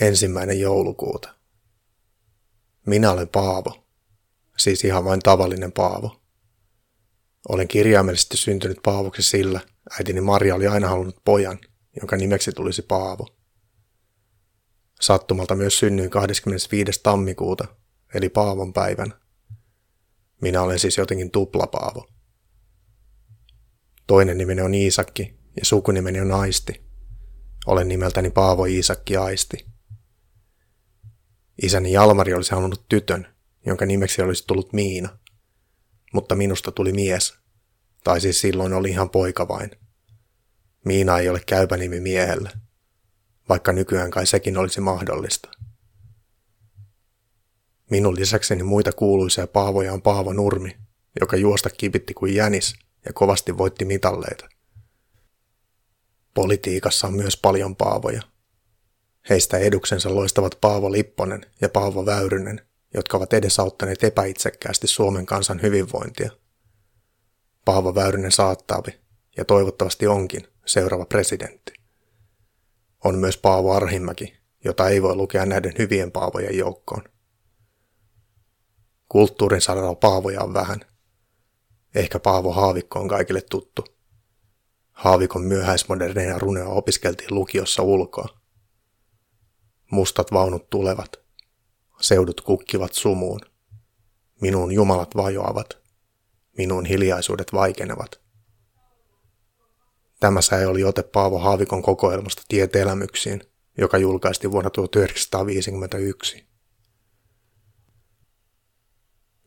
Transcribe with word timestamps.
Ensimmäinen 0.00 0.60
joulukuuta. 0.60 1.34
Minä 2.86 3.12
olen 3.12 3.28
Paavo, 3.28 3.84
siis 4.58 4.84
ihan 4.84 5.04
vain 5.04 5.20
tavallinen 5.20 5.72
Paavo. 5.72 6.20
Olen 7.48 7.68
kirjaimellisesti 7.68 8.36
syntynyt 8.36 8.78
Paavoksi 8.84 9.22
sillä, 9.22 9.60
äitini 9.98 10.20
Maria 10.20 10.54
oli 10.54 10.66
aina 10.66 10.88
halunnut 10.88 11.24
pojan, 11.24 11.58
jonka 12.00 12.16
nimeksi 12.16 12.52
tulisi 12.52 12.82
Paavo. 12.82 13.26
Sattumalta 15.00 15.56
myös 15.56 15.78
synnyin 15.78 16.10
25. 16.10 17.00
tammikuuta, 17.02 17.64
eli 18.14 18.28
Paavon 18.28 18.72
päivän. 18.72 19.14
Minä 20.40 20.62
olen 20.62 20.78
siis 20.78 20.98
jotenkin 20.98 21.30
tuplapaavo. 21.30 22.08
Toinen 24.06 24.38
nimeni 24.38 24.62
on 24.62 24.74
Iisakki 24.74 25.34
ja 25.56 25.64
sukunimeni 25.64 26.20
on 26.20 26.32
Aisti. 26.32 26.82
Olen 27.66 27.88
nimeltäni 27.88 28.30
Paavo 28.30 28.64
Iisakki 28.64 29.16
Aisti. 29.16 29.70
Isäni 31.62 31.92
Jalmari 31.92 32.34
olisi 32.34 32.50
halunnut 32.50 32.88
tytön, 32.88 33.26
jonka 33.66 33.86
nimeksi 33.86 34.22
olisi 34.22 34.46
tullut 34.46 34.72
Miina. 34.72 35.18
Mutta 36.12 36.34
minusta 36.34 36.72
tuli 36.72 36.92
mies. 36.92 37.34
Tai 38.04 38.20
siis 38.20 38.40
silloin 38.40 38.72
oli 38.72 38.90
ihan 38.90 39.10
poika 39.10 39.48
vain. 39.48 39.70
Miina 40.84 41.18
ei 41.18 41.28
ole 41.28 41.40
käypä 41.46 41.76
nimi 41.76 42.00
miehelle. 42.00 42.50
Vaikka 43.48 43.72
nykyään 43.72 44.10
kai 44.10 44.26
sekin 44.26 44.58
olisi 44.58 44.80
mahdollista. 44.80 45.50
Minun 47.90 48.16
lisäkseni 48.16 48.62
muita 48.62 48.92
kuuluisia 48.92 49.46
paavoja 49.46 49.92
on 49.92 50.02
Paavo 50.02 50.32
Nurmi, 50.32 50.76
joka 51.20 51.36
juosta 51.36 51.70
kipitti 51.70 52.14
kuin 52.14 52.34
jänis 52.34 52.74
ja 53.04 53.12
kovasti 53.12 53.58
voitti 53.58 53.84
mitalleita. 53.84 54.48
Politiikassa 56.34 57.06
on 57.06 57.14
myös 57.14 57.36
paljon 57.36 57.76
paavoja. 57.76 58.22
Heistä 59.28 59.58
eduksensa 59.58 60.14
loistavat 60.14 60.58
Paavo 60.60 60.92
Lipponen 60.92 61.46
ja 61.60 61.68
Paavo 61.68 62.06
Väyrynen, 62.06 62.60
jotka 62.94 63.16
ovat 63.16 63.32
edesauttaneet 63.32 64.04
epäitsekkäästi 64.04 64.86
Suomen 64.86 65.26
kansan 65.26 65.62
hyvinvointia. 65.62 66.30
Paavo 67.64 67.94
Väyrynen 67.94 68.32
saattaavi, 68.32 69.00
ja 69.36 69.44
toivottavasti 69.44 70.06
onkin, 70.06 70.48
seuraava 70.66 71.04
presidentti. 71.04 71.72
On 73.04 73.18
myös 73.18 73.36
Paavo 73.36 73.72
Arhimäki, 73.72 74.36
jota 74.64 74.88
ei 74.88 75.02
voi 75.02 75.16
lukea 75.16 75.46
näiden 75.46 75.72
hyvien 75.78 76.12
paavojen 76.12 76.58
joukkoon. 76.58 77.02
Kulttuurin 79.08 79.60
saralla 79.60 79.94
paavoja 79.94 80.42
on 80.42 80.54
vähän. 80.54 80.80
Ehkä 81.94 82.18
Paavo 82.18 82.52
Haavikko 82.52 82.98
on 82.98 83.08
kaikille 83.08 83.40
tuttu. 83.40 83.84
Haavikon 84.92 85.42
myöhäismoderneja 85.42 86.38
runeja 86.38 86.66
opiskeltiin 86.66 87.34
lukiossa 87.34 87.82
ulkoa. 87.82 88.39
Mustat 89.90 90.32
vaunut 90.32 90.70
tulevat. 90.70 91.12
Seudut 92.00 92.40
kukkivat 92.40 92.92
sumuun. 92.92 93.40
Minuun 94.40 94.72
jumalat 94.72 95.16
vajoavat. 95.16 95.78
Minuun 96.58 96.84
hiljaisuudet 96.84 97.52
vaikenevat. 97.52 98.20
Tämä 100.20 100.42
säe 100.42 100.66
oli 100.66 100.84
ote 100.84 101.02
Paavo 101.02 101.38
Haavikon 101.38 101.82
kokoelmasta 101.82 102.42
Tieteelämyksiin, 102.48 103.40
joka 103.78 103.98
julkaistiin 103.98 104.50
vuonna 104.50 104.70
1951. 104.70 106.46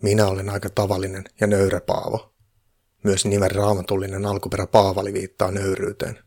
Minä 0.01 0.27
olen 0.27 0.49
aika 0.49 0.69
tavallinen 0.69 1.23
ja 1.41 1.47
nöyrä 1.47 1.81
Paavo. 1.81 2.33
Myös 3.03 3.25
nimen 3.25 3.51
raamatullinen 3.51 4.25
alkuperä 4.25 4.67
Paavali 4.67 5.13
viittaa 5.13 5.51
nöyryyteen. 5.51 6.19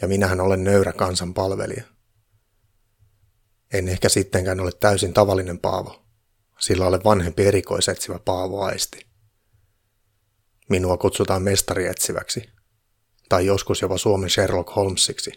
Ja 0.00 0.08
minähän 0.08 0.40
olen 0.40 0.64
nöyrä 0.64 0.92
kansan 0.92 1.34
palvelija. 1.34 1.97
En 3.72 3.88
ehkä 3.88 4.08
sittenkään 4.08 4.60
ole 4.60 4.70
täysin 4.80 5.14
tavallinen 5.14 5.58
Paavo, 5.58 6.02
sillä 6.58 6.86
olen 6.86 7.04
vanhempi 7.04 7.46
erikoisetsivä 7.46 8.18
Paavo 8.18 8.62
Aisti. 8.62 9.06
Minua 10.68 10.96
kutsutaan 10.96 11.42
mestarietsiväksi, 11.42 12.48
tai 13.28 13.46
joskus 13.46 13.82
jopa 13.82 13.98
Suomen 13.98 14.30
Sherlock 14.30 14.76
Holmesiksi. 14.76 15.32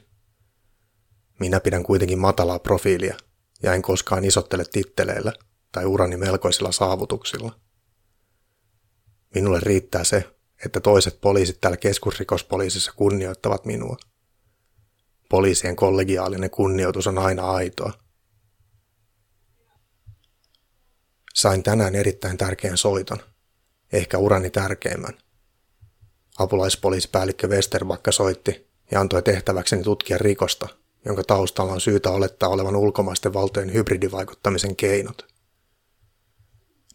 Minä 1.39 1.59
pidän 1.59 1.83
kuitenkin 1.83 2.19
matalaa 2.19 2.59
profiilia 2.59 3.17
ja 3.63 3.73
en 3.73 3.81
koskaan 3.81 4.25
isottele 4.25 4.65
titteleillä 4.71 5.33
tai 5.71 5.85
urani 5.85 6.17
melkoisilla 6.17 6.71
saavutuksilla. 6.71 7.59
Minulle 9.35 9.59
riittää 9.59 10.03
se, 10.03 10.35
että 10.65 10.79
toiset 10.79 11.21
poliisit 11.21 11.61
täällä 11.61 11.77
keskusrikospoliisissa 11.77 12.93
kunnioittavat 12.95 13.65
minua. 13.65 13.97
Poliisien 15.29 15.75
kollegiaalinen 15.75 16.49
kunnioitus 16.49 17.07
on 17.07 17.17
aina 17.17 17.51
aitoa. 17.51 17.93
Sain 21.41 21.63
tänään 21.63 21.95
erittäin 21.95 22.37
tärkeän 22.37 22.77
soiton, 22.77 23.17
ehkä 23.93 24.17
urani 24.17 24.49
tärkeimmän. 24.49 25.13
Apulaispoliisipäällikkö 26.37 27.47
Westerbakka 27.47 28.11
soitti 28.11 28.67
ja 28.91 28.99
antoi 28.99 29.23
tehtäväkseni 29.23 29.83
tutkia 29.83 30.17
rikosta, 30.17 30.67
jonka 31.05 31.23
taustalla 31.23 31.73
on 31.73 31.81
syytä 31.81 32.09
olettaa 32.09 32.49
olevan 32.49 32.75
ulkomaisten 32.75 33.33
valtojen 33.33 33.73
hybridivaikuttamisen 33.73 34.75
keinot. 34.75 35.27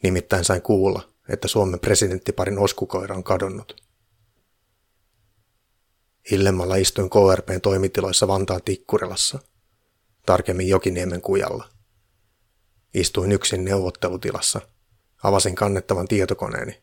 Nimittäin 0.02 0.44
sain 0.44 0.62
kuulla, 0.62 1.08
että 1.28 1.48
Suomen 1.48 1.80
presidenttiparin 1.80 2.58
oskukoira 2.58 3.16
on 3.16 3.24
kadonnut. 3.24 3.82
Illemmalla 6.30 6.76
istuin 6.76 7.10
KRPn 7.10 7.60
toimitiloissa 7.60 8.28
Vantaan 8.28 8.62
Tikkurilassa, 8.64 9.38
tarkemmin 10.26 10.68
Jokiniemen 10.68 11.20
kujalla. 11.20 11.75
Istuin 12.96 13.32
yksin 13.32 13.64
neuvottelutilassa, 13.64 14.60
avasin 15.22 15.54
kannettavan 15.54 16.08
tietokoneeni 16.08 16.82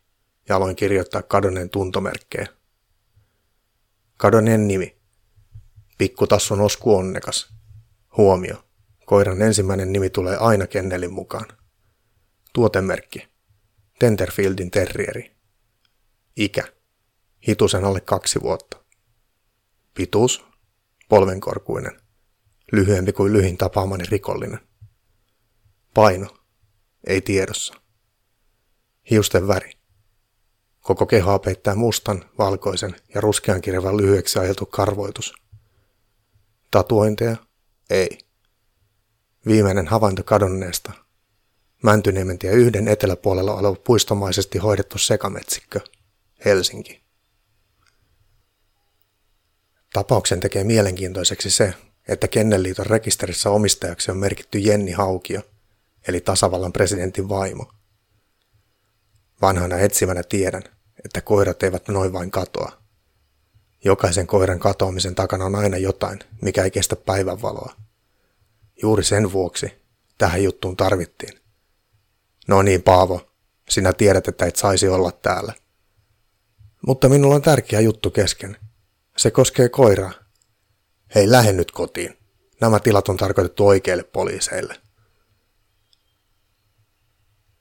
ja 0.50 0.56
aloin 0.56 0.76
kirjoittaa 0.76 1.22
kadonneen 1.22 1.70
tuntomerkkejä. 1.70 2.48
Kadonneen 4.18 4.68
nimi. 4.68 4.98
Pikkutassun 5.98 6.62
osku 6.62 6.96
onnekas. 6.96 7.54
Huomio. 8.18 8.66
Koiran 9.06 9.42
ensimmäinen 9.42 9.94
nimi 9.94 10.10
tulee 10.10 10.38
aina 10.38 10.68
kennelin 10.68 11.14
mukaan. 11.14 11.48
Tuotemerkki. 12.54 13.28
Tenterfieldin 14.00 14.72
terrieri. 14.72 15.36
Ikä. 16.36 16.64
Hitusen 17.48 17.86
alle 17.86 18.02
kaksi 18.02 18.42
vuotta. 18.42 18.78
Pituus. 19.94 20.46
Polvenkorkuinen. 21.10 22.02
Lyhyempi 22.72 23.14
kuin 23.14 23.34
lyhin 23.34 23.58
tapaamani 23.58 24.04
rikollinen. 24.10 24.73
Paino. 25.94 26.28
Ei 27.08 27.22
tiedossa. 27.22 27.74
Hiusten 29.10 29.48
väri. 29.48 29.72
Koko 30.82 31.06
kehoa 31.06 31.40
peittää 31.40 31.76
mustan, 31.76 32.26
valkoisen 32.38 32.96
ja 33.16 33.22
ruskean 33.22 33.62
kirjavan 33.62 33.98
lyhyeksi 33.98 34.40
ajeltu 34.40 34.66
karvoitus. 34.66 35.34
Tatuointeja? 36.72 37.38
Ei. 37.90 38.18
Viimeinen 39.46 39.88
havainto 39.88 40.24
kadonneesta. 40.24 40.92
Mäntyniementie 41.84 42.52
yhden 42.52 42.88
eteläpuolella 42.88 43.54
oleva 43.54 43.76
puistomaisesti 43.76 44.58
hoidettu 44.58 44.98
sekametsikkö. 44.98 45.80
Helsinki. 46.46 47.04
Tapauksen 49.94 50.40
tekee 50.40 50.64
mielenkiintoiseksi 50.64 51.52
se, 51.52 51.74
että 52.08 52.28
Kennelliiton 52.28 52.86
rekisterissä 52.86 53.50
omistajaksi 53.50 54.12
on 54.12 54.18
merkitty 54.18 54.60
Jenni 54.60 54.92
Haukio– 54.92 55.42
eli 56.08 56.22
tasavallan 56.22 56.74
presidentin 56.74 57.30
vaimo. 57.30 57.72
Vanhana 59.42 59.78
etsivänä 59.78 60.24
tiedän, 60.24 60.64
että 61.06 61.22
koirat 61.22 61.64
eivät 61.64 61.88
noin 61.88 62.14
vain 62.14 62.32
katoa. 62.32 62.72
Jokaisen 63.86 64.28
koiran 64.28 64.60
katoamisen 64.60 65.16
takana 65.16 65.46
on 65.46 65.56
aina 65.56 65.78
jotain, 65.78 66.20
mikä 66.42 66.64
ei 66.64 66.72
kestä 66.72 66.96
päivänvaloa. 66.96 67.76
Juuri 68.82 69.04
sen 69.04 69.32
vuoksi 69.32 69.74
tähän 70.18 70.44
juttuun 70.44 70.78
tarvittiin. 70.78 71.40
No 72.48 72.62
niin, 72.62 72.84
Paavo, 72.84 73.32
sinä 73.70 73.94
tiedät, 73.94 74.28
että 74.28 74.46
et 74.46 74.56
saisi 74.56 74.88
olla 74.88 75.12
täällä. 75.12 75.54
Mutta 76.88 77.10
minulla 77.10 77.36
on 77.36 77.42
tärkeä 77.42 77.80
juttu 77.80 78.12
kesken. 78.12 78.58
Se 79.18 79.32
koskee 79.32 79.70
koiraa. 79.70 80.12
Hei, 81.16 81.32
lähde 81.32 81.54
nyt 81.54 81.72
kotiin. 81.72 82.18
Nämä 82.62 82.80
tilat 82.80 83.10
on 83.10 83.18
tarkoitettu 83.18 83.68
oikeille 83.68 84.04
poliiseille. 84.04 84.83